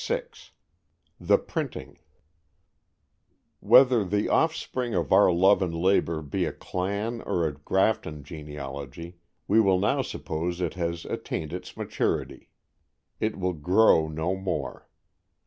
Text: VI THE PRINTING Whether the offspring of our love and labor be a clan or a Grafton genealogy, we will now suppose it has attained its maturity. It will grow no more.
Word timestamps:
VI 0.07 0.23
THE 1.19 1.37
PRINTING 1.37 1.99
Whether 3.59 4.03
the 4.03 4.29
offspring 4.29 4.95
of 4.95 5.11
our 5.13 5.31
love 5.31 5.61
and 5.61 5.75
labor 5.75 6.23
be 6.23 6.43
a 6.45 6.51
clan 6.51 7.21
or 7.21 7.45
a 7.45 7.51
Grafton 7.53 8.23
genealogy, 8.23 9.17
we 9.47 9.59
will 9.61 9.77
now 9.77 10.01
suppose 10.01 10.59
it 10.59 10.73
has 10.73 11.05
attained 11.05 11.53
its 11.53 11.77
maturity. 11.77 12.49
It 13.19 13.37
will 13.37 13.53
grow 13.53 14.07
no 14.07 14.35
more. 14.35 14.89